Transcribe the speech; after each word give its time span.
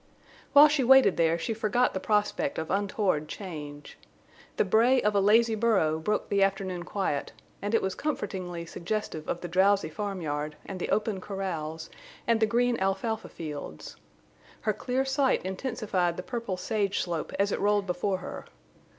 While 0.53 0.67
she 0.67 0.83
waited 0.83 1.15
there 1.15 1.37
she 1.37 1.53
forgot 1.53 1.93
the 1.93 1.99
prospect 1.99 2.57
of 2.57 2.71
untoward 2.71 3.27
change. 3.27 3.99
The 4.57 4.65
bray 4.65 4.99
of 4.99 5.13
a 5.13 5.19
lazy 5.21 5.53
burro 5.53 5.99
broke 5.99 6.27
the 6.29 6.41
afternoon 6.41 6.81
quiet, 6.85 7.33
and 7.61 7.75
it 7.75 7.83
was 7.83 7.93
comfortingly 7.93 8.65
suggestive 8.65 9.29
of 9.29 9.41
the 9.41 9.47
drowsy 9.47 9.89
farmyard, 9.89 10.55
and 10.65 10.79
the 10.79 10.89
open 10.89 11.21
corrals, 11.21 11.91
and 12.25 12.39
the 12.39 12.47
green 12.47 12.77
alfalfa 12.79 13.29
fields. 13.29 13.95
Her 14.61 14.73
clear 14.73 15.05
sight 15.05 15.43
intensified 15.43 16.17
the 16.17 16.23
purple 16.23 16.57
sage 16.57 16.99
slope 16.99 17.31
as 17.37 17.51
it 17.51 17.59
rolled 17.59 17.85
before 17.85 18.17
her. 18.17 18.45